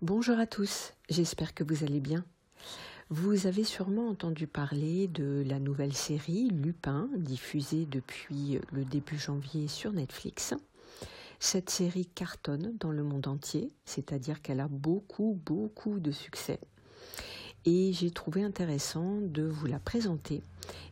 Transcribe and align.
Bonjour 0.00 0.38
à 0.38 0.46
tous, 0.46 0.92
j'espère 1.10 1.54
que 1.54 1.64
vous 1.64 1.82
allez 1.82 1.98
bien. 1.98 2.24
Vous 3.10 3.48
avez 3.48 3.64
sûrement 3.64 4.08
entendu 4.08 4.46
parler 4.46 5.08
de 5.08 5.42
la 5.44 5.58
nouvelle 5.58 5.92
série 5.92 6.50
Lupin, 6.50 7.08
diffusée 7.16 7.84
depuis 7.84 8.60
le 8.70 8.84
début 8.84 9.18
janvier 9.18 9.66
sur 9.66 9.90
Netflix. 9.90 10.54
Cette 11.40 11.68
série 11.68 12.06
cartonne 12.06 12.76
dans 12.78 12.92
le 12.92 13.02
monde 13.02 13.26
entier, 13.26 13.72
c'est-à-dire 13.86 14.40
qu'elle 14.40 14.60
a 14.60 14.68
beaucoup, 14.68 15.36
beaucoup 15.44 15.98
de 15.98 16.12
succès. 16.12 16.60
Et 17.64 17.92
j'ai 17.92 18.12
trouvé 18.12 18.44
intéressant 18.44 19.18
de 19.20 19.42
vous 19.42 19.66
la 19.66 19.80
présenter 19.80 20.44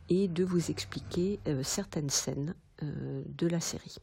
et 0.09 0.27
de 0.27 0.43
vous 0.43 0.69
expliquer 0.69 1.39
euh, 1.47 1.63
certaines 1.63 2.09
scènes 2.09 2.55
euh, 2.83 3.23
de 3.25 3.47
la 3.47 3.61
série. 3.61 3.99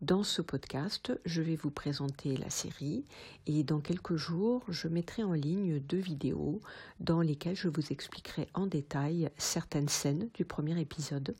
Dans 0.00 0.22
ce 0.22 0.40
podcast, 0.40 1.12
je 1.26 1.42
vais 1.42 1.56
vous 1.56 1.70
présenter 1.70 2.34
la 2.34 2.48
série 2.48 3.04
et 3.46 3.62
dans 3.64 3.80
quelques 3.80 4.16
jours, 4.16 4.64
je 4.66 4.88
mettrai 4.88 5.22
en 5.22 5.34
ligne 5.34 5.78
deux 5.78 5.98
vidéos 5.98 6.62
dans 7.00 7.20
lesquelles 7.20 7.56
je 7.56 7.68
vous 7.68 7.92
expliquerai 7.92 8.48
en 8.54 8.66
détail 8.66 9.28
certaines 9.36 9.90
scènes 9.90 10.30
du 10.32 10.46
premier 10.46 10.80
épisode 10.80 11.36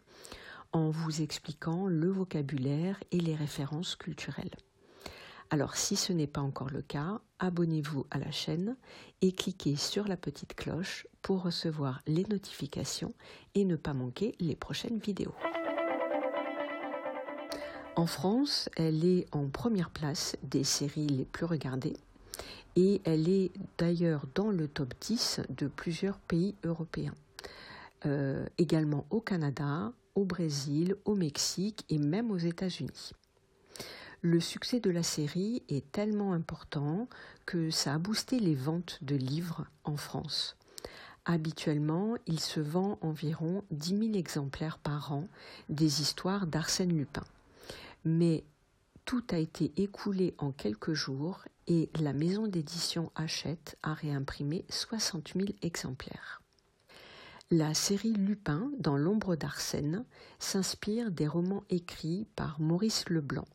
en 0.73 0.91
vous 0.91 1.23
expliquant 1.23 1.87
le 1.87 2.11
vocabulaire 2.11 3.03
et 3.13 3.19
les 3.19 3.35
références 3.35 3.97
culturelles. 3.97 4.55
Alors 5.49 5.77
si 5.77 5.97
ce 5.97 6.13
n'est 6.13 6.27
pas 6.27 6.43
encore 6.43 6.71
le 6.71 6.83
cas, 6.83 7.23
abonnez-vous 7.39 8.07
à 8.11 8.19
la 8.19 8.31
chaîne 8.31 8.77
et 9.23 9.33
cliquez 9.33 9.77
sur 9.77 10.07
la 10.07 10.19
petite 10.19 10.55
cloche 10.55 11.07
pour 11.23 11.45
recevoir 11.45 12.03
les 12.07 12.25
notifications 12.25 13.15
et 13.55 13.65
ne 13.65 13.77
pas 13.77 13.95
manquer 13.95 14.35
les 14.39 14.55
prochaines 14.55 14.99
vidéos. 14.99 15.35
En 17.97 18.07
France, 18.07 18.69
elle 18.77 19.05
est 19.05 19.27
en 19.33 19.49
première 19.49 19.91
place 19.91 20.37
des 20.45 20.65
séries 20.65 21.09
les 21.09 21.25
plus 21.25 21.45
regardées 21.45 21.97
et 22.77 23.01
elle 23.05 23.29
est 23.29 23.51
d'ailleurs 23.79 24.27
dans 24.35 24.51
le 24.51 24.69
top 24.69 24.95
10 25.01 25.41
de 25.51 25.67
plusieurs 25.67 26.19
pays 26.19 26.55
européens. 26.65 27.15
Euh, 28.07 28.47
également 28.59 29.07
au 29.11 29.21
Canada, 29.21 29.93
au 30.15 30.25
Brésil, 30.25 30.95
au 31.05 31.15
Mexique 31.15 31.85
et 31.91 31.99
même 31.99 32.31
aux 32.31 32.39
États-Unis. 32.39 33.13
Le 34.23 34.39
succès 34.39 34.81
de 34.81 34.91
la 34.91 35.03
série 35.03 35.63
est 35.69 35.91
tellement 35.91 36.33
important 36.33 37.09
que 37.45 37.71
ça 37.71 37.95
a 37.95 37.99
boosté 37.99 38.39
les 38.39 38.55
ventes 38.55 38.99
de 39.03 39.17
livres 39.17 39.67
en 39.85 39.97
France. 39.97 40.57
Habituellement, 41.25 42.15
il 42.27 42.39
se 42.39 42.61
vend 42.61 42.99
environ 43.03 43.65
10 43.73 43.99
000 43.99 44.13
exemplaires 44.15 44.79
par 44.79 45.13
an 45.13 45.27
des 45.69 46.01
histoires 46.01 46.47
d'Arsène 46.47 46.97
Lupin 46.97 47.25
mais 48.05 48.45
tout 49.05 49.25
a 49.31 49.39
été 49.39 49.73
écoulé 49.77 50.35
en 50.39 50.53
quelques 50.53 50.93
jours 50.93 51.45
et 51.67 51.91
la 52.01 52.13
maison 52.13 52.47
d'édition 52.47 53.11
Hachette 53.15 53.77
a 53.83 53.95
réimprimé 53.95 54.65
60 54.69 55.33
000 55.35 55.49
exemplaires. 55.63 56.43
La 57.51 57.75
série 57.75 58.13
Lupin, 58.13 58.71
dans 58.79 58.97
l'ombre 58.97 59.35
d'Arsène, 59.35 60.05
s'inspire 60.39 61.11
des 61.11 61.27
romans 61.27 61.65
écrits 61.69 62.29
par 62.37 62.61
Maurice 62.61 63.09
Leblanc, 63.09 63.49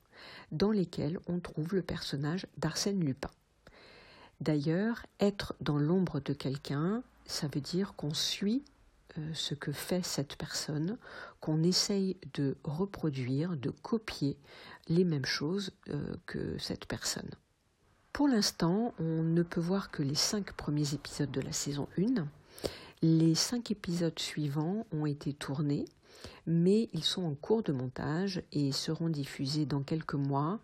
dans 0.52 0.72
lesquels 0.72 1.20
on 1.28 1.40
trouve 1.40 1.74
le 1.74 1.82
personnage 1.82 2.48
d'Arsène 2.58 3.04
Lupin. 3.04 3.32
D'ailleurs, 4.42 5.06
être 5.22 5.56
dans 5.62 5.78
l'ombre 5.78 6.20
de 6.20 6.34
quelqu'un, 6.34 7.04
ça 7.26 7.48
veut 7.48 7.62
dire 7.62 7.94
qu'on 7.96 8.14
suit 8.14 8.64
ce 9.34 9.54
que 9.54 9.72
fait 9.72 10.04
cette 10.04 10.36
personne, 10.36 10.98
qu'on 11.40 11.64
essaye 11.64 12.18
de 12.34 12.58
reproduire, 12.64 13.56
de 13.58 13.70
copier 13.70 14.38
les 14.88 15.04
mêmes 15.04 15.26
choses 15.26 15.72
euh, 15.90 16.16
que 16.26 16.58
cette 16.58 16.86
personne. 16.86 17.30
Pour 18.14 18.28
l'instant, 18.28 18.94
on 19.00 19.24
ne 19.24 19.44
peut 19.44 19.59
voir 19.59 19.92
que 19.92 20.02
les 20.02 20.16
cinq 20.16 20.54
premiers 20.54 20.94
épisodes 20.94 21.31
de 21.31 21.42
la 21.42 21.52
saison 21.52 21.88
1. 21.98 22.25
Les 23.02 23.36
cinq 23.36 23.72
épisodes 23.72 24.18
suivants 24.18 24.88
ont 24.92 25.06
été 25.06 25.34
tournés, 25.34 25.86
mais 26.48 26.90
ils 26.94 27.04
sont 27.04 27.24
en 27.24 27.36
cours 27.36 27.62
de 27.62 27.74
montage 27.74 28.42
et 28.54 28.72
seront 28.72 29.09
diffusés 29.09 29.66
dans 29.66 29.81
quelques 29.81 30.16
mois 30.16 30.59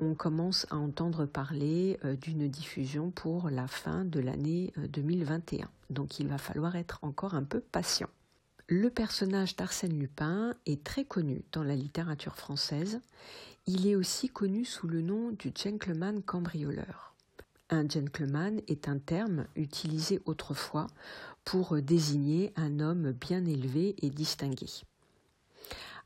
on 0.00 0.14
commence 0.14 0.66
à 0.70 0.76
entendre 0.76 1.26
parler 1.26 1.98
euh, 2.04 2.16
d'une 2.16 2.48
diffusion 2.48 3.10
pour 3.10 3.50
la 3.50 3.68
fin 3.68 4.04
de 4.04 4.18
l'année 4.18 4.72
2021. 4.76 5.64
Euh, 5.64 5.68
Donc 5.90 6.18
il 6.18 6.28
va 6.28 6.38
falloir 6.38 6.76
être 6.76 6.98
encore 7.02 7.34
un 7.34 7.44
peu 7.44 7.60
patient. 7.60 8.08
Le 8.66 8.88
personnage 8.88 9.56
d'Arsène 9.56 9.98
Lupin 9.98 10.54
est 10.64 10.82
très 10.84 11.04
connu 11.04 11.42
dans 11.52 11.64
la 11.64 11.74
littérature 11.74 12.36
française. 12.36 13.00
Il 13.66 13.86
est 13.86 13.96
aussi 13.96 14.28
connu 14.28 14.64
sous 14.64 14.88
le 14.88 15.02
nom 15.02 15.32
du 15.32 15.52
gentleman 15.54 16.22
cambrioleur. 16.22 17.14
Un 17.68 17.88
gentleman 17.88 18.60
est 18.68 18.88
un 18.88 18.98
terme 18.98 19.46
utilisé 19.54 20.20
autrefois 20.24 20.86
pour 21.44 21.76
désigner 21.80 22.52
un 22.56 22.80
homme 22.80 23.12
bien 23.12 23.44
élevé 23.44 23.94
et 24.02 24.10
distingué. 24.10 24.66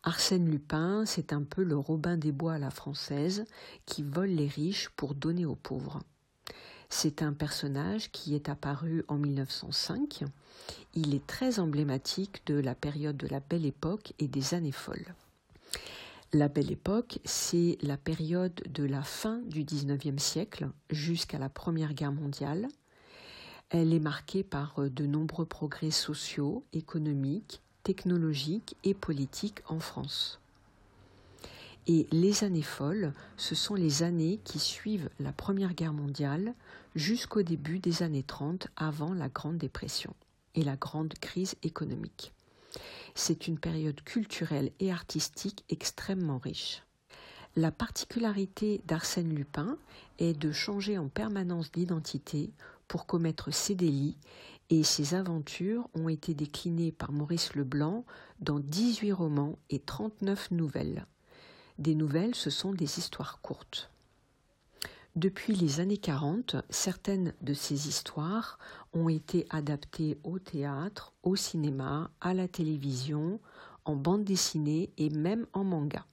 Arsène 0.06 0.50
Lupin, 0.50 1.06
c'est 1.06 1.32
un 1.32 1.42
peu 1.42 1.62
le 1.62 1.78
Robin 1.78 2.19
des 2.19 2.31
Bois 2.31 2.53
à 2.53 2.59
la 2.59 2.70
française 2.70 3.47
qui 3.87 4.03
vole 4.03 4.28
les 4.28 4.48
riches 4.48 4.91
pour 4.91 5.15
donner 5.15 5.47
aux 5.47 5.54
pauvres. 5.54 6.00
C'est 6.91 7.22
un 7.22 7.32
personnage 7.32 8.12
qui 8.12 8.34
est 8.34 8.50
apparu 8.50 9.03
en 9.09 9.16
1905. 9.16 10.25
Il 10.92 11.15
est 11.15 11.26
très 11.26 11.59
emblématique 11.59 12.47
de 12.47 12.56
la 12.56 12.75
période 12.75 13.16
de 13.16 13.26
la 13.26 13.41
Belle 13.41 13.65
Époque 13.65 14.12
et 14.19 14.28
des 14.28 14.53
années 14.53 14.72
folles. 14.72 15.15
La 16.34 16.48
Belle 16.48 16.71
Époque, 16.71 17.19
c'est 17.25 17.78
la 17.81 17.97
période 17.97 18.60
de 18.69 18.84
la 18.84 19.03
fin 19.03 19.38
du 19.47 19.65
XIXe 19.65 20.22
siècle 20.22 20.69
jusqu'à 20.91 21.38
la 21.38 21.48
Première 21.48 21.94
Guerre 21.94 22.12
mondiale. 22.12 22.69
Elle 23.71 23.94
est 23.94 24.00
marquée 24.00 24.44
par 24.44 24.75
de 24.78 25.06
nombreux 25.06 25.47
progrès 25.47 25.91
sociaux, 25.91 26.66
économiques, 26.75 27.62
technologique 27.84 28.77
et 28.83 28.95
politique 28.95 29.61
en 29.69 29.78
France. 29.78 30.41
Et 31.87 32.06
les 32.11 32.45
années 32.45 32.62
folles, 32.62 33.12
ce 33.37 33.55
sont 33.55 33.75
les 33.75 34.03
années 34.03 34.41
qui 34.45 34.59
suivent 34.59 35.11
la 35.21 35.33
Première 35.33 35.75
Guerre 35.75 35.93
mondiale 35.93 36.55
jusqu'au 36.95 37.43
début 37.43 37.78
des 37.78 38.03
années 38.03 38.22
30 38.22 38.69
avant 38.77 39.12
la 39.12 39.28
Grande 39.28 39.59
Dépression 39.59 40.15
et 40.55 40.65
la 40.65 40.77
grande 40.77 41.15
crise 41.15 41.56
économique. 41.62 42.33
C'est 43.15 43.47
une 43.47 43.59
période 43.59 44.01
culturelle 44.03 44.71
et 44.81 44.91
artistique 44.91 45.65
extrêmement 45.69 46.39
riche. 46.39 46.83
La 47.56 47.71
particularité 47.71 48.81
d'Arsène 48.87 49.33
Lupin 49.33 49.77
est 50.19 50.33
de 50.33 50.51
changer 50.51 50.99
en 50.99 51.09
permanence 51.09 51.71
d'identité 51.71 52.51
pour 52.89 53.06
commettre 53.06 53.53
ses 53.53 53.75
délits 53.75 54.16
et 54.70 54.82
ses 54.82 55.14
aventures 55.14 55.88
ont 55.94 56.08
été 56.08 56.34
déclinées 56.34 56.92
par 56.92 57.12
Maurice 57.12 57.54
Leblanc 57.54 58.04
dans 58.41 58.58
18 58.58 59.12
romans 59.12 59.58
et 59.70 59.78
39 59.78 60.50
nouvelles. 60.50 61.06
Des 61.78 61.94
nouvelles, 61.94 62.34
ce 62.34 62.50
sont 62.50 62.72
des 62.72 62.98
histoires 62.98 63.41
courtes. 63.41 63.91
Depuis 65.16 65.54
les 65.54 65.78
années 65.78 65.98
40, 65.98 66.56
certaines 66.70 67.34
de 67.41 67.54
ces 67.54 67.88
histoires 67.88 68.58
ont 68.92 69.08
été 69.08 69.47
adaptées 69.50 70.19
au 70.24 70.41
théâtre, 70.41 71.12
au 71.22 71.36
cinéma, 71.36 72.10
à 72.20 72.34
la 72.34 72.48
télévision, 72.48 73.38
en 73.84 73.94
bande 73.94 74.24
dessinée 74.24 74.91
et 74.97 75.10
même 75.10 75.47
en 75.53 75.62
manga. 75.62 76.04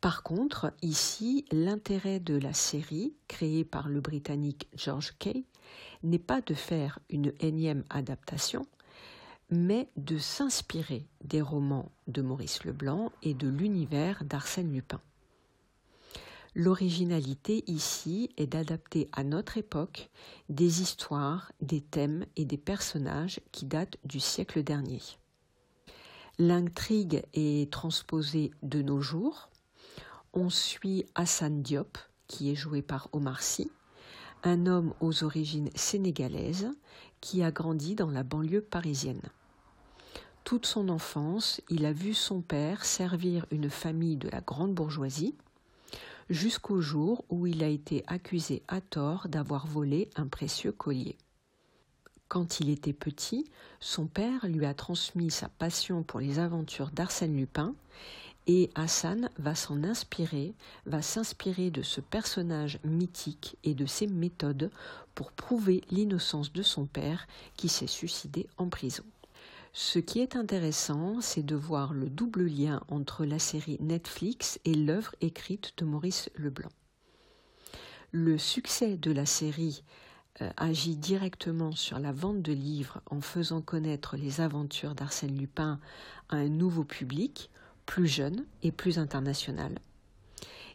Par 0.00 0.22
contre, 0.22 0.72
ici, 0.80 1.44
l'intérêt 1.50 2.20
de 2.20 2.38
la 2.38 2.54
série, 2.54 3.14
créée 3.26 3.64
par 3.64 3.88
le 3.88 4.00
Britannique 4.00 4.68
George 4.74 5.14
Kay, 5.18 5.44
n'est 6.02 6.18
pas 6.18 6.40
de 6.40 6.54
faire 6.54 6.98
une 7.10 7.32
énième 7.40 7.84
adaptation, 7.90 8.66
mais 9.50 9.88
de 9.96 10.18
s'inspirer 10.18 11.06
des 11.24 11.40
romans 11.40 11.90
de 12.06 12.22
Maurice 12.22 12.64
Leblanc 12.64 13.12
et 13.22 13.34
de 13.34 13.48
l'univers 13.48 14.24
d'Arsène 14.24 14.72
Lupin. 14.72 15.00
L'originalité 16.54 17.62
ici 17.66 18.30
est 18.36 18.46
d'adapter 18.46 19.08
à 19.12 19.22
notre 19.22 19.58
époque 19.58 20.10
des 20.48 20.82
histoires, 20.82 21.52
des 21.60 21.80
thèmes 21.80 22.26
et 22.36 22.44
des 22.44 22.58
personnages 22.58 23.40
qui 23.52 23.64
datent 23.66 23.96
du 24.04 24.18
siècle 24.18 24.62
dernier. 24.62 25.00
L'intrigue 26.38 27.22
est 27.34 27.70
transposée 27.72 28.50
de 28.62 28.82
nos 28.82 29.00
jours, 29.00 29.50
on 30.32 30.50
suit 30.50 31.04
Hassan 31.14 31.62
Diop, 31.62 31.98
qui 32.26 32.50
est 32.50 32.54
joué 32.54 32.82
par 32.82 33.08
Omar 33.12 33.42
Sy, 33.42 33.70
un 34.44 34.66
homme 34.66 34.94
aux 35.00 35.24
origines 35.24 35.70
sénégalaises 35.74 36.70
qui 37.20 37.42
a 37.42 37.50
grandi 37.50 37.94
dans 37.94 38.10
la 38.10 38.22
banlieue 38.22 38.60
parisienne. 38.60 39.22
Toute 40.44 40.66
son 40.66 40.88
enfance, 40.88 41.60
il 41.68 41.84
a 41.84 41.92
vu 41.92 42.14
son 42.14 42.40
père 42.40 42.84
servir 42.84 43.44
une 43.50 43.68
famille 43.68 44.16
de 44.16 44.28
la 44.28 44.40
grande 44.40 44.74
bourgeoisie 44.74 45.34
jusqu'au 46.30 46.80
jour 46.80 47.24
où 47.28 47.46
il 47.46 47.62
a 47.62 47.68
été 47.68 48.02
accusé 48.06 48.62
à 48.68 48.80
tort 48.80 49.28
d'avoir 49.28 49.66
volé 49.66 50.08
un 50.16 50.26
précieux 50.26 50.72
collier. 50.72 51.16
Quand 52.28 52.60
il 52.60 52.68
était 52.68 52.92
petit, 52.92 53.46
son 53.80 54.06
père 54.06 54.46
lui 54.46 54.66
a 54.66 54.74
transmis 54.74 55.30
sa 55.30 55.48
passion 55.48 56.02
pour 56.02 56.20
les 56.20 56.38
aventures 56.38 56.90
d'Arsène 56.90 57.36
Lupin 57.36 57.74
Et 58.50 58.70
Hassan 58.74 59.28
va 59.38 59.54
s'en 59.54 59.84
inspirer, 59.84 60.54
va 60.86 61.02
s'inspirer 61.02 61.70
de 61.70 61.82
ce 61.82 62.00
personnage 62.00 62.80
mythique 62.82 63.58
et 63.62 63.74
de 63.74 63.84
ses 63.84 64.06
méthodes 64.06 64.70
pour 65.14 65.32
prouver 65.32 65.82
l'innocence 65.90 66.52
de 66.52 66.62
son 66.62 66.86
père 66.86 67.28
qui 67.56 67.68
s'est 67.68 67.86
suicidé 67.86 68.48
en 68.56 68.70
prison. 68.70 69.04
Ce 69.74 69.98
qui 69.98 70.20
est 70.20 70.34
intéressant, 70.34 71.20
c'est 71.20 71.44
de 71.44 71.54
voir 71.54 71.92
le 71.92 72.08
double 72.08 72.46
lien 72.46 72.82
entre 72.88 73.26
la 73.26 73.38
série 73.38 73.76
Netflix 73.80 74.58
et 74.64 74.74
l'œuvre 74.74 75.14
écrite 75.20 75.74
de 75.76 75.84
Maurice 75.84 76.30
Leblanc. 76.34 76.72
Le 78.12 78.38
succès 78.38 78.96
de 78.96 79.12
la 79.12 79.26
série 79.26 79.84
euh, 80.40 80.50
agit 80.56 80.96
directement 80.96 81.72
sur 81.72 81.98
la 81.98 82.12
vente 82.12 82.40
de 82.40 82.54
livres 82.54 83.02
en 83.10 83.20
faisant 83.20 83.60
connaître 83.60 84.16
les 84.16 84.40
aventures 84.40 84.94
d'Arsène 84.94 85.36
Lupin 85.36 85.78
à 86.30 86.36
un 86.36 86.48
nouveau 86.48 86.84
public, 86.84 87.50
plus 87.88 88.06
jeune 88.06 88.44
et 88.62 88.70
plus 88.70 88.98
international. 88.98 89.78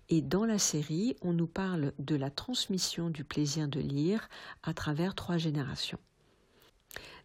Et 0.09 0.23
dans 0.23 0.45
la 0.45 0.57
série, 0.57 1.15
on 1.21 1.31
nous 1.31 1.47
parle 1.47 1.93
de 1.99 2.15
la 2.15 2.31
transmission 2.31 3.11
du 3.11 3.23
plaisir 3.23 3.67
de 3.67 3.79
lire 3.79 4.27
à 4.63 4.73
travers 4.73 5.13
trois 5.13 5.37
générations. 5.37 5.99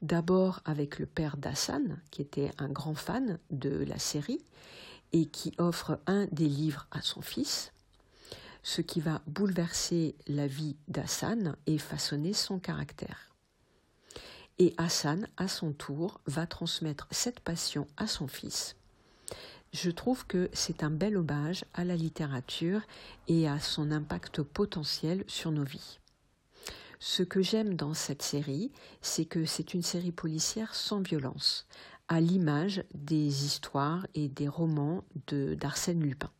D'abord 0.02 0.60
avec 0.66 0.98
le 0.98 1.06
père 1.06 1.38
d'Hassan, 1.38 2.00
qui 2.10 2.20
était 2.20 2.50
un 2.58 2.68
grand 2.68 2.94
fan 2.94 3.38
de 3.50 3.70
la 3.70 3.98
série 3.98 4.44
et 5.12 5.24
qui 5.24 5.54
offre 5.56 5.98
un 6.06 6.26
des 6.32 6.48
livres 6.48 6.86
à 6.90 7.00
son 7.00 7.22
fils, 7.22 7.72
ce 8.62 8.82
qui 8.82 9.00
va 9.00 9.22
bouleverser 9.26 10.16
la 10.26 10.46
vie 10.46 10.76
d'Hassan 10.88 11.56
et 11.66 11.78
façonner 11.78 12.34
son 12.34 12.58
caractère. 12.58 13.34
Et 14.58 14.74
Hassan, 14.76 15.28
à 15.38 15.48
son 15.48 15.72
tour, 15.72 16.20
va 16.26 16.46
transmettre 16.46 17.08
cette 17.10 17.40
passion 17.40 17.88
à 17.96 18.06
son 18.06 18.28
fils. 18.28 18.76
Je 19.72 19.90
trouve 19.90 20.26
que 20.26 20.48
c'est 20.52 20.82
un 20.82 20.90
bel 20.90 21.16
hommage 21.16 21.64
à 21.74 21.84
la 21.84 21.94
littérature 21.94 22.80
et 23.26 23.46
à 23.46 23.60
son 23.60 23.90
impact 23.90 24.42
potentiel 24.42 25.24
sur 25.26 25.50
nos 25.50 25.64
vies. 25.64 25.98
Ce 27.00 27.22
que 27.22 27.42
j'aime 27.42 27.74
dans 27.74 27.94
cette 27.94 28.22
série, 28.22 28.72
c'est 29.02 29.26
que 29.26 29.44
c'est 29.44 29.74
une 29.74 29.82
série 29.82 30.10
policière 30.10 30.74
sans 30.74 31.00
violence, 31.00 31.66
à 32.08 32.20
l'image 32.20 32.82
des 32.94 33.44
histoires 33.44 34.06
et 34.14 34.28
des 34.28 34.48
romans 34.48 35.04
d'Arsène 35.28 36.02
Lupin. 36.02 36.30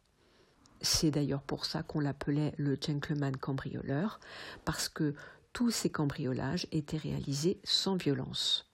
C'est 0.81 1.11
d'ailleurs 1.11 1.43
pour 1.43 1.65
ça 1.65 1.83
qu'on 1.83 2.01
l'appelait 2.01 2.55
le 2.57 2.77
gentleman 2.81 3.37
cambrioleur, 3.37 4.21
parce 4.65 4.89
que 4.89 5.15
tous 5.53 5.71
ces 5.71 5.91
cambriolages 5.91 6.67
étaient 6.73 6.97
réalisés 6.97 7.61
sans 7.63 7.97
violence. 7.97 8.67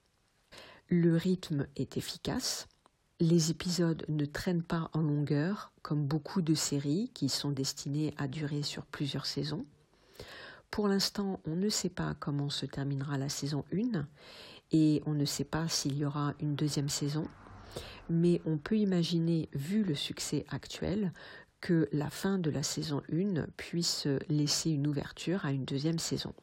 Le 0.87 1.15
rythme 1.17 1.67
est 1.75 1.97
efficace, 1.97 2.67
les 3.19 3.49
épisodes 3.49 4.03
ne 4.09 4.25
traînent 4.25 4.63
pas 4.63 4.89
en 4.93 5.01
longueur, 5.01 5.71
comme 5.81 6.05
beaucoup 6.05 6.41
de 6.41 6.53
séries 6.53 7.09
qui 7.13 7.29
sont 7.29 7.51
destinées 7.51 8.13
à 8.17 8.27
durer 8.27 8.61
sur 8.61 8.85
plusieurs 8.85 9.25
saisons. 9.25 9.65
Pour 10.69 10.89
l'instant, 10.89 11.39
on 11.45 11.55
ne 11.55 11.69
sait 11.69 11.89
pas 11.89 12.15
comment 12.19 12.49
se 12.49 12.65
terminera 12.65 13.17
la 13.17 13.29
saison 13.29 13.63
1 13.73 14.05
et 14.71 15.01
on 15.05 15.13
ne 15.13 15.23
sait 15.23 15.45
pas 15.45 15.69
s'il 15.69 15.97
y 15.97 16.03
aura 16.03 16.33
une 16.41 16.55
deuxième 16.55 16.89
saison, 16.89 17.25
mais 18.09 18.41
on 18.45 18.57
peut 18.57 18.77
imaginer, 18.77 19.47
vu 19.53 19.83
le 19.83 19.95
succès 19.95 20.45
actuel, 20.49 21.13
que 21.61 21.87
la 21.93 22.09
fin 22.09 22.37
de 22.37 22.49
la 22.49 22.63
saison 22.63 23.01
1 23.11 23.47
puisse 23.55 24.07
laisser 24.27 24.71
une 24.71 24.87
ouverture 24.87 25.45
à 25.45 25.53
une 25.53 25.63
deuxième 25.63 25.99
saison. 25.99 26.33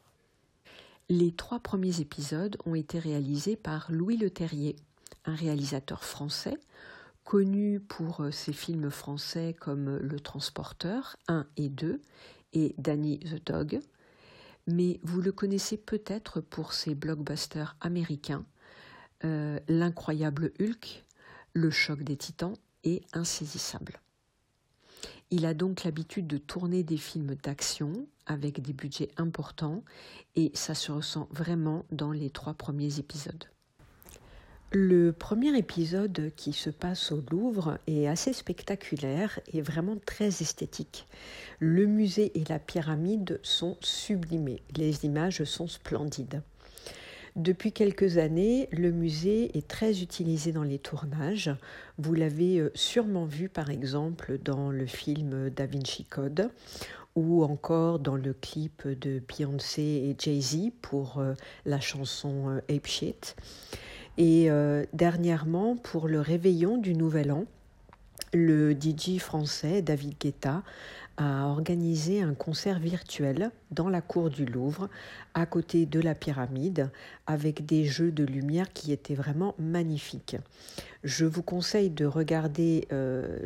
Les 1.09 1.31
trois 1.33 1.59
premiers 1.59 2.01
épisodes 2.01 2.57
ont 2.65 2.75
été 2.75 2.97
réalisés 2.97 3.55
par 3.55 3.91
Louis 3.91 4.17
Leterrier, 4.17 4.75
un 5.25 5.35
réalisateur 5.35 6.03
français 6.03 6.57
connu 7.23 7.79
pour 7.79 8.27
ses 8.31 8.53
films 8.53 8.89
français 8.89 9.55
comme 9.59 9.97
Le 9.97 10.19
Transporteur 10.19 11.15
1 11.27 11.47
et 11.57 11.69
2 11.69 12.01
et 12.53 12.75
Danny 12.77 13.19
the 13.19 13.45
Dog, 13.45 13.79
mais 14.67 14.99
vous 15.03 15.21
le 15.21 15.31
connaissez 15.31 15.77
peut-être 15.77 16.41
pour 16.41 16.73
ses 16.73 16.95
blockbusters 16.95 17.75
américains 17.81 18.45
euh, 19.25 19.59
L'incroyable 19.67 20.51
Hulk, 20.59 21.03
Le 21.53 21.69
choc 21.69 22.03
des 22.03 22.17
titans 22.17 22.55
et 22.83 23.01
Insaisissable. 23.13 23.99
Il 25.31 25.45
a 25.45 25.53
donc 25.53 25.83
l'habitude 25.83 26.27
de 26.27 26.37
tourner 26.37 26.83
des 26.83 26.97
films 26.97 27.35
d'action 27.35 28.07
avec 28.25 28.61
des 28.61 28.73
budgets 28.73 29.09
importants 29.17 29.83
et 30.35 30.51
ça 30.53 30.75
se 30.75 30.91
ressent 30.91 31.27
vraiment 31.31 31.85
dans 31.91 32.11
les 32.11 32.29
trois 32.29 32.53
premiers 32.53 32.99
épisodes. 32.99 33.52
Le 34.75 35.11
premier 35.11 35.55
épisode 35.55 36.31
qui 36.35 36.51
se 36.51 36.71
passe 36.71 37.11
au 37.11 37.23
Louvre 37.29 37.77
est 37.85 38.07
assez 38.07 38.33
spectaculaire 38.33 39.39
et 39.53 39.61
vraiment 39.61 39.97
très 40.03 40.29
esthétique. 40.29 41.05
Le 41.59 41.85
musée 41.85 42.31
et 42.33 42.43
la 42.49 42.57
pyramide 42.57 43.39
sont 43.43 43.77
sublimés, 43.81 44.63
les 44.75 45.05
images 45.05 45.43
sont 45.43 45.67
splendides. 45.67 46.41
Depuis 47.35 47.71
quelques 47.71 48.17
années, 48.17 48.67
le 48.71 48.91
musée 48.91 49.55
est 49.55 49.67
très 49.67 50.01
utilisé 50.01 50.51
dans 50.51 50.63
les 50.63 50.79
tournages. 50.79 51.51
Vous 51.99 52.15
l'avez 52.15 52.57
euh, 52.57 52.71
sûrement 52.73 53.25
vu 53.25 53.49
par 53.49 53.69
exemple 53.69 54.39
dans 54.43 54.71
le 54.71 54.87
film 54.87 55.51
Da 55.51 55.67
Vinci 55.67 56.03
Code 56.03 56.49
ou 57.15 57.43
encore 57.43 57.99
dans 57.99 58.15
le 58.15 58.33
clip 58.33 58.87
de 58.87 59.19
Beyoncé 59.19 59.83
et 59.83 60.15
Jay-Z 60.17 60.71
pour 60.81 61.19
euh, 61.19 61.35
la 61.65 61.79
chanson 61.79 62.49
euh, 62.49 62.75
Ape 62.75 62.87
Shit. 62.87 63.35
Et 64.17 64.49
euh, 64.49 64.85
dernièrement, 64.93 65.75
pour 65.75 66.07
le 66.07 66.21
réveillon 66.21 66.77
du 66.77 66.93
Nouvel 66.93 67.31
An, 67.31 67.45
le 68.33 68.73
DJ 68.73 69.19
français 69.19 69.81
David 69.81 70.15
Guetta 70.19 70.63
a 71.17 71.45
organisé 71.45 72.21
un 72.21 72.33
concert 72.33 72.79
virtuel 72.79 73.51
dans 73.69 73.89
la 73.89 74.01
cour 74.01 74.31
du 74.31 74.45
Louvre, 74.45 74.89
à 75.35 75.45
côté 75.45 75.85
de 75.85 75.99
la 75.99 76.15
pyramide, 76.15 76.89
avec 77.27 77.65
des 77.65 77.85
jeux 77.85 78.11
de 78.11 78.23
lumière 78.23 78.73
qui 78.73 78.91
étaient 78.91 79.13
vraiment 79.13 79.53
magnifiques. 79.59 80.37
Je 81.03 81.25
vous 81.25 81.43
conseille 81.43 81.91
de 81.91 82.05
regarder 82.05 82.87
euh, 82.91 83.37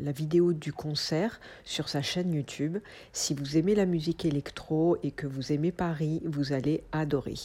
la, 0.00 0.12
vidéo 0.12 0.52
du 0.52 0.72
concert 0.72 1.40
sur 1.64 1.88
sa 1.88 2.02
chaîne 2.02 2.34
YouTube. 2.34 2.78
Si 3.12 3.32
vous 3.32 3.56
aimez 3.56 3.74
la 3.74 3.86
musique 3.86 4.24
électro 4.26 4.98
et 5.02 5.10
que 5.10 5.26
vous 5.26 5.52
aimez 5.52 5.72
Paris, 5.72 6.20
vous 6.26 6.52
allez 6.52 6.82
adorer. 6.92 7.36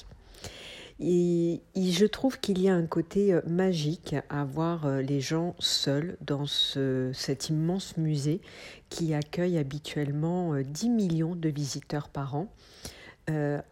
Et, 1.00 1.62
je 1.76 2.06
trouve 2.06 2.40
qu'il 2.40 2.62
y 2.62 2.70
a 2.70 2.76
un 2.76 2.86
côté 2.86 3.34
euh, 3.34 3.42
magique 3.48 4.16
à 4.30 4.46
voir 4.46 4.86
euh, 4.86 5.02
les 5.02 5.20
gens 5.20 5.56
seuls 5.60 6.18
dans 6.22 6.46
cet 6.46 7.50
immense 7.50 7.98
musée 7.98 8.42
qui 8.90 9.14
accueille 9.14 9.58
habituellement 9.58 10.56
10 10.56 10.88
euh, 10.88 10.90
millions 10.90 11.36
de 11.36 11.50
visiteurs 11.50 12.08
par 12.08 12.36
an, 12.36 12.48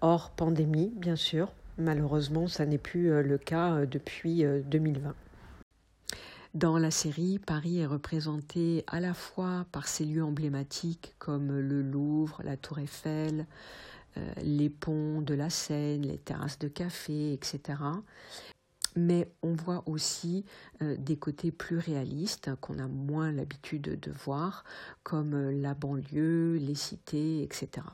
hors 0.02 0.32
pandémie 0.32 0.92
bien 0.96 1.16
sûr. 1.16 1.52
Malheureusement, 1.78 2.48
ça 2.48 2.66
n'est 2.66 2.78
plus 2.78 3.24
le 3.24 3.38
cas 3.38 3.86
depuis 3.86 4.44
2020. 4.44 5.16
Dans 6.54 6.78
la 6.78 6.92
série, 6.92 7.40
Paris 7.40 7.80
est 7.80 7.88
représenté 7.88 8.84
à 8.86 9.00
la 9.00 9.16
fois 9.16 9.66
par 9.72 9.88
ses 9.88 10.06
lieux 10.06 10.24
emblématiques 10.24 11.16
comme 11.18 11.60
le 11.60 11.82
Louvre, 11.82 12.42
la 12.44 12.58
Tour 12.58 12.78
Eiffel, 12.78 13.48
euh, 14.18 14.34
les 14.44 14.70
ponts 14.70 15.22
de 15.22 15.34
la 15.34 15.50
Seine, 15.50 16.04
les 16.04 16.18
terrasses 16.18 16.60
de 16.60 16.68
café, 16.68 17.34
etc. 17.34 17.80
Mais 18.96 19.28
on 19.42 19.54
voit 19.54 19.84
aussi 19.88 20.46
euh, 20.82 20.96
des 20.98 21.18
côtés 21.18 21.52
plus 21.52 21.78
réalistes 21.78 22.52
qu'on 22.62 22.78
a 22.80 22.88
moins 22.88 23.32
l'habitude 23.32 24.00
de 24.00 24.12
voir, 24.12 24.64
comme 25.04 25.34
euh, 25.34 25.52
la 25.52 25.74
banlieue, 25.74 26.58
les 26.58 26.76
cités, 26.76 27.42
etc. 27.42 27.88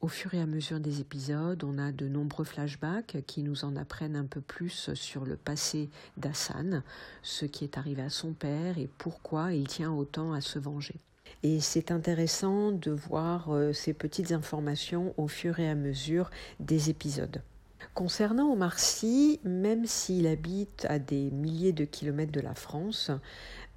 Au 0.00 0.08
fur 0.08 0.32
et 0.32 0.40
à 0.40 0.46
mesure 0.46 0.80
des 0.80 1.00
épisodes, 1.00 1.62
on 1.62 1.76
a 1.76 1.92
de 1.92 2.08
nombreux 2.08 2.44
flashbacks 2.44 3.18
qui 3.26 3.42
nous 3.42 3.64
en 3.64 3.76
apprennent 3.76 4.16
un 4.16 4.24
peu 4.24 4.40
plus 4.40 4.94
sur 4.94 5.26
le 5.26 5.36
passé 5.36 5.90
d'Hassan, 6.16 6.82
ce 7.22 7.44
qui 7.44 7.64
est 7.64 7.76
arrivé 7.76 8.00
à 8.00 8.08
son 8.08 8.32
père 8.32 8.78
et 8.78 8.88
pourquoi 8.96 9.52
il 9.52 9.68
tient 9.68 9.92
autant 9.92 10.32
à 10.32 10.40
se 10.40 10.58
venger. 10.58 11.00
Et 11.42 11.60
c'est 11.60 11.90
intéressant 11.90 12.72
de 12.72 12.90
voir 12.90 13.52
euh, 13.52 13.72
ces 13.72 13.92
petites 13.92 14.32
informations 14.32 15.14
au 15.16 15.28
fur 15.28 15.58
et 15.58 15.68
à 15.68 15.74
mesure 15.74 16.30
des 16.58 16.90
épisodes. 16.90 17.42
Concernant 17.94 18.52
Omar 18.52 18.78
Sy, 18.78 19.40
même 19.44 19.86
s'il 19.86 20.26
habite 20.26 20.86
à 20.88 20.98
des 20.98 21.30
milliers 21.30 21.72
de 21.72 21.84
kilomètres 21.84 22.32
de 22.32 22.40
la 22.40 22.54
France, 22.54 23.10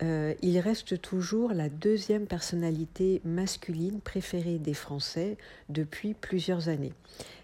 euh, 0.02 0.34
il 0.42 0.60
reste 0.60 1.02
toujours 1.02 1.54
la 1.54 1.70
deuxième 1.70 2.26
personnalité 2.26 3.22
masculine 3.24 4.02
préférée 4.02 4.60
des 4.60 4.74
Français 4.74 5.38
depuis 5.70 6.14
plusieurs 6.14 6.70
années. 6.70 6.94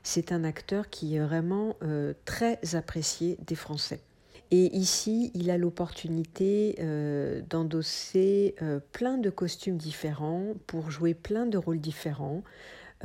C'est 0.03 0.31
un 0.31 0.43
acteur 0.43 0.89
qui 0.89 1.15
est 1.15 1.19
vraiment 1.19 1.75
euh, 1.81 2.13
très 2.25 2.59
apprécié 2.75 3.37
des 3.45 3.55
Français. 3.55 4.01
Et 4.51 4.75
ici, 4.75 5.29
il 5.35 5.51
a 5.51 5.59
l'opportunité 5.59 6.75
euh, 6.79 7.41
d'endosser 7.47 8.55
euh, 8.63 8.79
plein 8.93 9.19
de 9.19 9.29
costumes 9.29 9.77
différents 9.77 10.53
pour 10.65 10.89
jouer 10.89 11.13
plein 11.13 11.45
de 11.45 11.57
rôles 11.57 11.79
différents. 11.79 12.43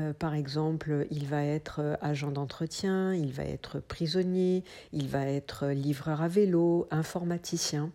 Euh, 0.01 0.15
par 0.15 0.35
exemple, 0.35 1.07
il 1.11 1.27
va 1.27 1.45
être 1.45 1.99
agent 2.01 2.31
d'entretien, 2.31 3.15
il 3.15 3.31
va 3.31 3.45
être 3.45 3.79
prisonnier, 3.79 4.65
il 4.93 5.07
va 5.07 5.27
être 5.27 5.69
livreur 5.69 6.23
à 6.23 6.29
vélo, 6.29 6.89
informaticien. 6.91 7.91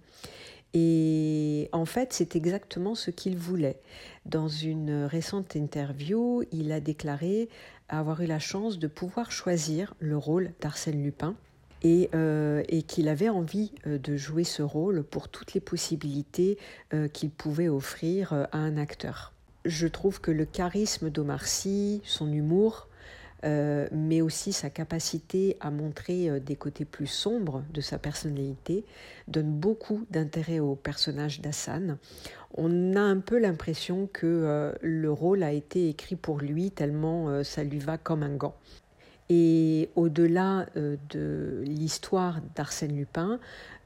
Et 0.76 1.70
en 1.72 1.86
fait, 1.86 2.14
c'est 2.14 2.36
exactement 2.36 2.94
ce 2.94 3.10
qu'il 3.10 3.36
voulait. 3.36 3.80
Dans 4.28 4.48
une 4.48 5.06
récente 5.06 5.56
interview, 5.56 6.44
il 6.52 6.72
a 6.72 6.80
déclaré 6.80 7.50
avoir 7.90 8.22
eu 8.22 8.28
la 8.28 8.38
chance 8.38 8.78
de 8.78 8.86
pouvoir 8.86 9.32
choisir 9.32 9.96
le 9.98 10.16
rôle 10.16 10.52
d'Arsène 10.62 11.02
Lupin 11.02 11.36
et, 11.84 12.10
euh, 12.14 12.64
et 12.68 12.84
qu'il 12.84 13.08
avait 13.08 13.30
envie 13.30 13.72
euh, 13.88 13.98
de 13.98 14.18
jouer 14.18 14.44
ce 14.44 14.62
rôle 14.62 15.04
pour 15.04 15.30
toutes 15.30 15.54
les 15.54 15.62
possibilités 15.62 16.58
euh, 16.94 17.08
qu'il 17.08 17.30
pouvait 17.30 17.70
offrir 17.70 18.34
à 18.34 18.58
un 18.58 18.78
acteur. 18.78 19.34
Je 19.66 19.88
trouve 19.88 20.22
que 20.22 20.32
le 20.32 20.46
charisme 20.46 21.10
d'Omar 21.10 21.46
Sy, 21.46 22.02
son 22.06 22.32
humour, 22.32 22.88
mais 23.44 24.20
aussi 24.20 24.52
sa 24.52 24.70
capacité 24.70 25.56
à 25.62 25.72
montrer 25.72 26.42
des 26.42 26.58
côtés 26.58 26.84
plus 26.84 27.08
sombres 27.08 27.64
de 27.74 27.80
sa 27.80 27.98
personnalité, 27.98 28.84
donne 29.30 29.52
beaucoup 29.52 30.06
d'intérêt 30.12 30.60
au 30.60 30.76
personnage 30.76 31.40
d'Hassan. 31.40 31.98
On 32.54 32.98
a 32.98 33.02
un 33.02 33.20
peu 33.20 33.40
l'impression 33.40 34.10
que 34.12 34.74
le 34.82 35.12
rôle 35.12 35.44
a 35.44 35.54
été 35.54 35.88
écrit 35.88 36.18
pour 36.18 36.40
lui 36.40 36.72
tellement 36.72 37.44
ça 37.46 37.64
lui 37.64 37.80
va 37.80 37.98
comme 37.98 38.24
un 38.24 38.36
gant. 38.36 38.56
Et 39.30 39.90
au-delà 39.96 40.66
euh, 40.76 40.98
de 41.12 41.62
l'histoire 41.64 42.42
d'Arsène 42.56 42.98
Lupin, 42.98 43.40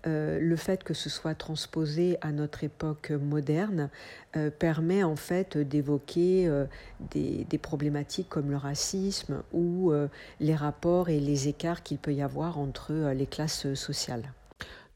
euh, 0.07 0.39
le 0.39 0.55
fait 0.55 0.83
que 0.83 0.93
ce 0.93 1.09
soit 1.09 1.35
transposé 1.35 2.17
à 2.21 2.31
notre 2.31 2.63
époque 2.63 3.11
moderne 3.11 3.89
euh, 4.37 4.49
permet 4.49 5.03
en 5.03 5.17
fait 5.17 5.57
d'évoquer 5.57 6.49
des, 7.11 7.45
des, 7.49 7.57
problématiques 7.57 8.29
comme 8.29 8.51
le 8.51 8.57
racisme 8.57 9.43
ou 9.51 9.91
les 10.39 10.55
rapports 10.55 11.09
et 11.09 11.19
les 11.19 11.47
écarts 11.47 11.83
qu'il 11.83 11.97
peut 11.97 12.13
y 12.13 12.21
avoir 12.21 12.57
entre 12.57 13.11
les 13.13 13.25
classes 13.25 13.73
sociales. 13.73 14.33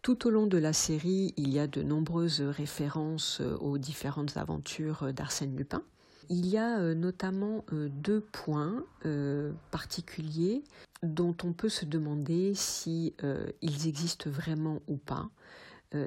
Tout 0.02 0.28
au 0.28 0.30
long 0.30 0.48
de 0.48 0.58
la 0.58 0.74
série, 0.74 1.34
il 1.36 1.50
y 1.50 1.60
a 1.60 1.68
de 1.68 1.84
nombreuses 1.84 2.42
références 2.42 3.42
aux 3.60 3.78
différentes 3.78 4.38
aventures 4.38 5.12
d'Arsène 5.14 5.56
Lupin. 5.56 5.84
Il 6.30 6.46
y 6.46 6.58
a 6.58 6.80
euh, 6.80 6.94
notamment 6.94 7.64
euh, 7.72 7.90
deux 7.90 8.22
points 8.22 8.84
euh, 9.06 9.54
particuliers 9.72 10.64
dont 11.04 11.36
on 11.44 11.54
peut 11.54 11.70
se 11.70 11.86
demander 11.86 12.54
si 12.56 13.14
ils 13.62 13.88
existent 13.88 14.32
vraiment 14.32 14.82
ou 14.88 14.98
pas, 14.98 15.30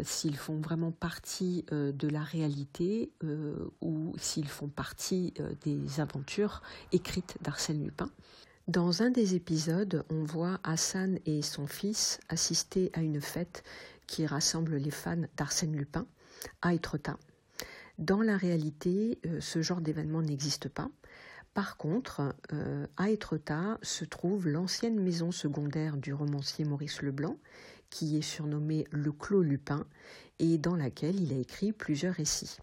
s'ils 0.03 0.37
font 0.37 0.59
vraiment 0.59 0.91
partie 0.91 1.65
de 1.71 2.09
la 2.09 2.25
réalité 2.25 3.13
ou 3.81 4.13
s'ils 4.19 4.49
font 4.49 4.67
partie 4.67 5.33
des 5.63 6.01
aventures 6.01 6.61
écrites 6.91 7.37
d'Arsène 7.41 7.85
Lupin. 7.85 8.11
Dans 8.67 9.03
un 9.03 9.11
des 9.11 9.37
épisodes, 9.37 10.05
on 10.11 10.25
voit 10.25 10.59
Hassan 10.65 11.21
et 11.25 11.41
son 11.41 11.69
fils 11.69 12.19
assister 12.29 12.91
à 12.93 13.01
une 13.01 13.21
fête 13.21 13.63
qui 14.09 14.27
rassemble 14.27 14.75
les 14.75 14.91
fans 14.91 15.23
d'Arsène 15.37 15.77
Lupin 15.77 16.05
à 16.63 16.75
Etretat. 16.75 17.17
Dans 18.01 18.23
la 18.23 18.39
réalité, 18.39 19.21
euh, 19.27 19.41
ce 19.41 19.61
genre 19.61 19.83
d'événement 19.83 20.23
n'existe 20.23 20.71
pas. 20.71 20.89
Par 21.53 21.77
contre, 21.77 22.35
euh, 22.53 22.87
à 22.97 23.11
Étretat 23.11 23.79
se 23.83 24.07
trouve 24.07 24.49
l'ancienne 24.49 24.99
maison 24.99 25.33
secondaire 25.33 25.99
du 25.99 26.15
romancier 26.15 26.65
Maurice 26.65 27.03
Leblanc, 27.03 27.37
qui 27.91 28.17
est 28.17 28.23
surnommée 28.23 28.87
le 28.91 29.13
Clos 29.13 29.43
Lupin, 29.43 29.85
et 30.39 30.57
dans 30.57 30.77
laquelle 30.77 31.21
il 31.21 31.33
a 31.33 31.37
écrit 31.37 31.73
plusieurs 31.73 32.15
récits 32.15 32.57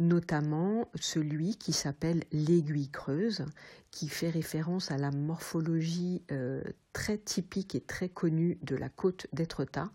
notamment 0.00 0.88
celui 0.94 1.56
qui 1.56 1.72
s'appelle 1.72 2.22
l'aiguille 2.30 2.88
creuse, 2.88 3.44
qui 3.90 4.08
fait 4.08 4.30
référence 4.30 4.90
à 4.90 4.96
la 4.96 5.10
morphologie 5.10 6.22
euh, 6.30 6.62
très 6.92 7.18
typique 7.18 7.74
et 7.74 7.80
très 7.80 8.08
connue 8.08 8.58
de 8.62 8.76
la 8.76 8.88
côte 8.88 9.26
d'Étretat 9.32 9.90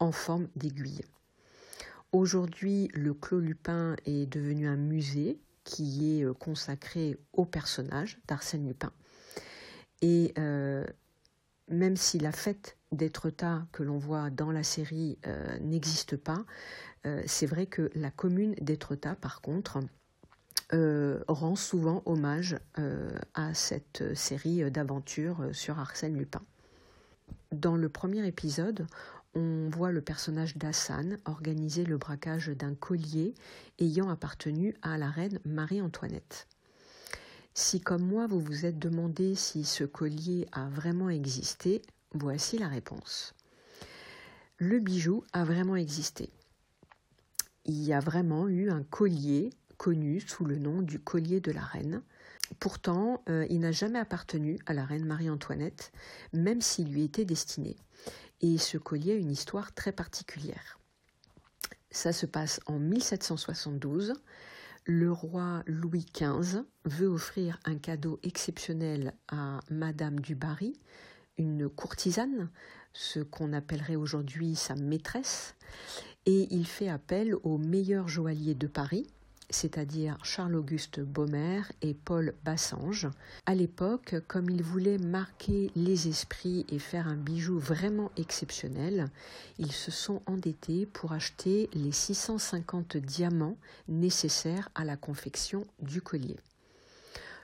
en 0.00 0.10
forme 0.10 0.48
d'aiguille. 0.56 1.02
Aujourd'hui, 2.14 2.88
le 2.94 3.12
Clos 3.12 3.40
Lupin 3.40 3.96
est 4.06 4.26
devenu 4.26 4.68
un 4.68 4.76
musée 4.76 5.40
qui 5.64 6.20
est 6.20 6.24
euh, 6.24 6.32
consacré 6.32 7.18
au 7.32 7.44
personnage 7.44 8.20
d'Arsène 8.28 8.68
Lupin. 8.68 8.92
Et 10.00 10.32
euh, 10.38 10.86
même 11.66 11.96
si 11.96 12.20
la 12.20 12.30
fête 12.30 12.76
d'Étretat 12.92 13.66
que 13.72 13.82
l'on 13.82 13.98
voit 13.98 14.30
dans 14.30 14.52
la 14.52 14.62
série 14.62 15.18
euh, 15.26 15.58
n'existe 15.58 16.16
pas, 16.16 16.44
c'est 17.26 17.44
vrai 17.44 17.66
que 17.66 17.90
la 17.94 18.10
commune 18.10 18.54
d'Étretat, 18.62 19.14
par 19.16 19.42
contre, 19.42 19.80
rend 20.72 21.54
souvent 21.54 22.02
hommage 22.06 22.56
à 23.34 23.52
cette 23.52 24.14
série 24.14 24.70
d'aventures 24.70 25.50
sur 25.52 25.78
Arsène 25.78 26.16
Lupin. 26.16 26.40
Dans 27.52 27.76
le 27.76 27.90
premier 27.90 28.26
épisode, 28.26 28.86
on 29.34 29.68
voit 29.70 29.92
le 29.92 30.00
personnage 30.00 30.56
d'Hassan 30.56 31.18
organiser 31.24 31.84
le 31.84 31.98
braquage 31.98 32.48
d'un 32.48 32.74
collier 32.74 33.34
ayant 33.78 34.08
appartenu 34.08 34.74
à 34.82 34.96
la 34.96 35.10
reine 35.10 35.40
Marie-Antoinette. 35.44 36.46
Si 37.52 37.80
comme 37.80 38.02
moi 38.02 38.26
vous 38.26 38.40
vous 38.40 38.66
êtes 38.66 38.78
demandé 38.78 39.34
si 39.34 39.64
ce 39.64 39.84
collier 39.84 40.46
a 40.52 40.68
vraiment 40.68 41.10
existé, 41.10 41.82
voici 42.12 42.58
la 42.58 42.68
réponse. 42.68 43.34
Le 44.58 44.78
bijou 44.78 45.24
a 45.32 45.44
vraiment 45.44 45.76
existé. 45.76 46.30
Il 47.64 47.82
y 47.82 47.92
a 47.92 48.00
vraiment 48.00 48.48
eu 48.48 48.70
un 48.70 48.82
collier 48.82 49.50
connu 49.78 50.20
sous 50.20 50.44
le 50.44 50.58
nom 50.58 50.82
du 50.82 50.98
collier 50.98 51.40
de 51.40 51.50
la 51.50 51.62
reine. 51.62 52.02
Pourtant, 52.60 53.22
euh, 53.28 53.46
il 53.50 53.60
n'a 53.60 53.72
jamais 53.72 53.98
appartenu 53.98 54.58
à 54.66 54.74
la 54.74 54.84
reine 54.84 55.06
Marie-Antoinette, 55.06 55.92
même 56.32 56.60
s'il 56.60 56.92
lui 56.92 57.02
était 57.04 57.24
destiné 57.24 57.76
et 58.40 58.58
ce 58.58 58.78
collier 58.78 59.12
a 59.12 59.16
une 59.16 59.30
histoire 59.30 59.72
très 59.72 59.92
particulière. 59.92 60.78
Ça 61.90 62.12
se 62.12 62.26
passe 62.26 62.60
en 62.66 62.78
1772. 62.78 64.14
Le 64.84 65.12
roi 65.12 65.62
Louis 65.66 66.04
XV 66.12 66.62
veut 66.84 67.06
offrir 67.06 67.58
un 67.64 67.76
cadeau 67.76 68.18
exceptionnel 68.22 69.14
à 69.28 69.60
Madame 69.70 70.20
du 70.20 70.34
Barry, 70.34 70.74
une 71.38 71.68
courtisane, 71.68 72.50
ce 72.92 73.20
qu'on 73.20 73.52
appellerait 73.52 73.96
aujourd'hui 73.96 74.56
sa 74.56 74.74
maîtresse, 74.74 75.54
et 76.26 76.48
il 76.50 76.66
fait 76.66 76.88
appel 76.88 77.34
au 77.42 77.58
meilleur 77.58 78.08
joaillier 78.08 78.54
de 78.54 78.66
Paris, 78.66 79.06
c'est-à-dire 79.50 80.18
Charles-Auguste 80.22 81.00
Baumer 81.00 81.62
et 81.82 81.94
Paul 81.94 82.34
Bassange. 82.44 83.08
À 83.46 83.54
l'époque, 83.54 84.16
comme 84.26 84.50
ils 84.50 84.62
voulaient 84.62 84.98
marquer 84.98 85.70
les 85.76 86.08
esprits 86.08 86.66
et 86.68 86.78
faire 86.78 87.08
un 87.08 87.16
bijou 87.16 87.58
vraiment 87.58 88.10
exceptionnel, 88.16 89.08
ils 89.58 89.72
se 89.72 89.90
sont 89.90 90.22
endettés 90.26 90.86
pour 90.86 91.12
acheter 91.12 91.68
les 91.72 91.92
650 91.92 92.96
diamants 92.96 93.56
nécessaires 93.88 94.68
à 94.74 94.84
la 94.84 94.96
confection 94.96 95.66
du 95.80 96.00
collier. 96.00 96.36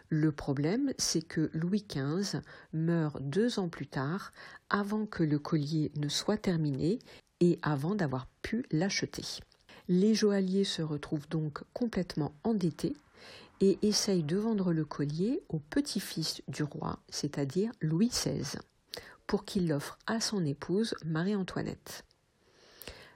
Le 0.08 0.32
problème, 0.32 0.92
c'est 0.98 1.22
que 1.22 1.50
Louis 1.54 1.84
XV 1.88 2.40
meurt 2.72 3.22
deux 3.22 3.60
ans 3.60 3.68
plus 3.68 3.86
tard, 3.86 4.32
avant 4.68 5.06
que 5.06 5.22
le 5.22 5.38
collier 5.38 5.92
ne 5.96 6.08
soit 6.08 6.36
terminé 6.36 6.98
et 7.38 7.60
avant 7.62 7.94
d'avoir 7.94 8.26
pu 8.42 8.66
l'acheter. 8.72 9.24
Les 9.92 10.14
joailliers 10.14 10.62
se 10.62 10.82
retrouvent 10.82 11.28
donc 11.28 11.64
complètement 11.72 12.32
endettés 12.44 12.94
et 13.60 13.76
essayent 13.82 14.22
de 14.22 14.36
vendre 14.36 14.72
le 14.72 14.84
collier 14.84 15.42
au 15.48 15.58
petit-fils 15.58 16.42
du 16.46 16.62
roi, 16.62 17.00
c'est-à-dire 17.08 17.72
Louis 17.80 18.06
XVI, 18.06 18.60
pour 19.26 19.44
qu'il 19.44 19.66
l'offre 19.66 19.98
à 20.06 20.20
son 20.20 20.46
épouse 20.46 20.94
Marie-Antoinette. 21.04 22.04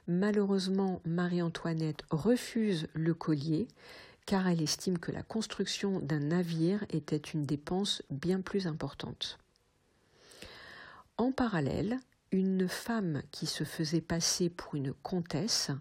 Malheureusement, 0.09 1.01
Marie-Antoinette 1.05 2.03
refuse 2.09 2.89
le 2.93 3.13
collier 3.13 3.69
car 4.25 4.45
elle 4.45 4.61
estime 4.61 4.99
que 4.99 5.13
la 5.13 5.23
construction 5.23 6.01
d'un 6.01 6.19
navire 6.19 6.83
était 6.89 7.15
une 7.15 7.45
dépense 7.45 8.03
bien 8.09 8.41
plus 8.41 8.67
importante. 8.67 9.39
En 11.15 11.31
parallèle, 11.31 11.99
une 12.33 12.67
femme 12.67 13.21
qui 13.31 13.45
se 13.45 13.63
faisait 13.63 14.01
passer 14.01 14.49
pour 14.49 14.75
une 14.75 14.91
comtesse 14.91 15.71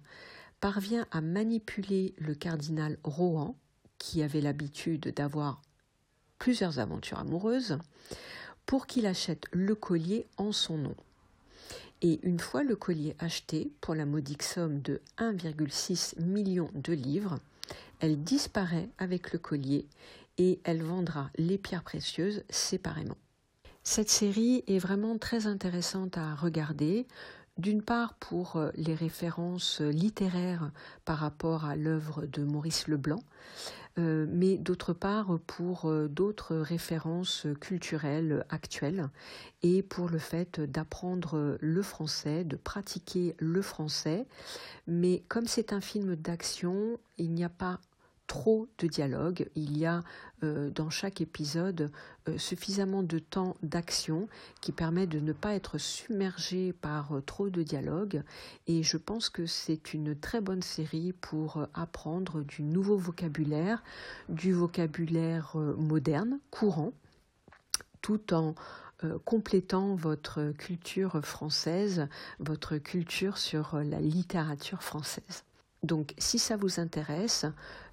parvient 0.65 1.07
à 1.11 1.21
manipuler 1.21 2.15
le 2.17 2.35
cardinal 2.35 2.97
Rohan, 3.05 3.55
qui 3.99 4.23
avait 4.23 4.41
l'habitude 4.41 5.13
d'avoir 5.15 5.61
plusieurs 6.39 6.79
aventures 6.79 7.19
amoureuses, 7.19 7.77
pour 8.65 8.87
qu'il 8.87 9.05
achète 9.05 9.45
le 9.53 9.75
collier 9.75 10.25
en 10.39 10.53
son 10.53 10.79
nom. 10.79 10.95
Et 12.01 12.19
une 12.23 12.41
fois 12.41 12.63
le 12.63 12.77
collier 12.77 13.15
acheté 13.19 13.73
pour 13.83 13.95
la 13.95 14.07
modique 14.07 14.43
somme 14.43 14.81
de 14.81 15.03
1,6 15.19 16.19
million 16.23 16.71
de 16.73 16.95
livres, 16.95 17.39
elle 18.01 18.25
disparaît 18.25 18.89
avec 18.97 19.35
le 19.35 19.39
collier 19.39 19.87
et 20.39 20.61
elle 20.65 20.83
vendra 20.83 21.29
les 21.37 21.59
pierres 21.59 21.85
précieuses 21.85 22.43
séparément. 22.49 23.19
Cette 23.83 24.09
série 24.09 24.65
est 24.67 24.79
vraiment 24.79 25.19
très 25.19 25.47
intéressante 25.47 26.17
à 26.17 26.35
regarder. 26.35 27.07
D'une 27.59 27.83
part 27.83 28.15
pour 28.15 28.61
les 28.75 28.95
références 28.95 29.81
littéraires 29.81 30.71
par 31.05 31.19
rapport 31.19 31.65
à 31.65 31.77
l'œuvre 31.77 32.27
de 32.27 32.43
Maurice 32.43 32.89
Leblanc, 32.89 33.23
mais 33.97 34.59
d'autre 34.59 34.93
part 34.93 35.39
pour 35.47 35.93
d'autres 36.09 36.57
références 36.57 37.47
culturelles 37.61 38.45
actuelles 38.51 39.09
et 39.63 39.83
pour 39.83 40.09
le 40.09 40.19
fait 40.19 40.61
d'apprendre 40.61 41.57
le 41.61 41.83
français, 41.83 42.43
de 42.43 42.57
pratiquer 42.57 43.37
le 43.39 43.63
français. 43.63 44.27
Mais 44.89 45.23
comme 45.29 45.47
c'est 45.47 45.73
un 45.73 45.81
film 45.81 46.17
d'action, 46.17 46.99
il 47.19 47.33
n'y 47.33 47.45
a 47.45 47.49
pas 47.49 47.79
trop 48.27 48.67
de 48.79 48.87
dialogue. 48.87 49.49
Il 49.55 49.77
y 49.77 49.87
a 49.87 50.03
euh, 50.43 50.71
dans 50.71 50.91
chaque 50.91 51.21
épisode 51.21 51.91
euh, 52.29 52.39
suffisamment 52.39 53.03
de 53.03 53.19
temps 53.19 53.57
d'action 53.63 54.29
qui 54.61 54.73
permet 54.73 55.07
de 55.07 55.21
ne 55.21 55.33
pas 55.33 55.55
être 55.55 55.79
submergé 55.79 56.73
par 56.73 57.13
euh, 57.13 57.21
trop 57.21 57.51
de 57.51 57.63
dialogue. 57.63 58.23
Et 58.67 58.83
je 58.83 58.97
pense 58.97 59.29
que 59.29 59.47
c'est 59.47 59.95
une 59.95 60.19
très 60.19 60.41
bonne 60.41 60.63
série 60.63 61.13
pour 61.13 61.67
apprendre 61.75 62.43
du 62.43 62.63
nouveau 62.63 62.97
vocabulaire, 62.97 63.83
du 64.29 64.53
vocabulaire 64.53 65.57
moderne, 65.57 66.39
courant, 66.51 66.93
tout 68.01 68.35
en 68.35 68.55
complétant 69.25 69.95
votre 69.97 70.53
culture 70.53 71.21
française, 71.23 72.09
votre 72.39 72.79
culture 72.79 73.37
sur 73.37 73.77
la 73.77 74.01
littérature 74.01 74.83
française. 74.83 75.45
Donc 75.85 76.15
si 76.17 76.39
ça 76.39 76.57
vous 76.57 76.81
intéresse, 76.81 77.45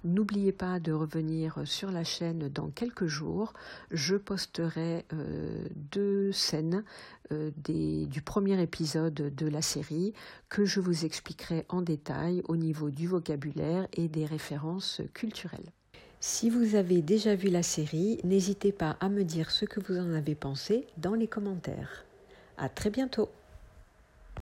n'oubliez 0.02 0.52
pas 0.52 0.80
de 0.80 0.92
revenir 0.92 1.60
sur 1.66 1.90
la 1.90 2.04
chaîne 2.04 2.48
dans 2.48 2.68
quelques 2.68 3.06
jours. 3.06 3.52
Je 3.90 4.16
posterai 4.16 5.04
euh, 5.12 5.66
deux 5.92 6.32
scènes 6.32 6.84
euh, 7.32 7.50
du 7.56 8.22
premier 8.22 8.60
épisode 8.62 9.14
de 9.14 9.46
la 9.46 9.60
série 9.60 10.14
que 10.48 10.64
je 10.64 10.80
vous 10.80 11.04
expliquerai 11.04 11.66
en 11.68 11.82
détail 11.82 12.42
au 12.48 12.56
niveau 12.56 12.88
du 12.90 13.06
vocabulaire 13.06 13.86
et 13.92 14.08
des 14.08 14.24
références 14.24 15.02
culturelles. 15.12 15.70
Si 16.18 16.48
vous 16.48 16.76
avez 16.76 17.02
déjà 17.02 17.34
vu 17.34 17.48
la 17.48 17.62
série, 17.62 18.20
n'hésitez 18.24 18.72
pas 18.72 18.96
à 19.00 19.10
me 19.10 19.22
dire 19.22 19.50
ce 19.50 19.66
que 19.66 19.80
vous 19.80 19.98
en 19.98 20.14
avez 20.14 20.34
pensé 20.34 20.86
dans 20.96 21.14
les 21.14 21.26
commentaires. 21.26 22.06
À 22.56 22.70
très 22.70 22.88
bientôt! 22.88 23.28